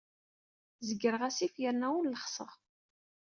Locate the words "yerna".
1.61-1.87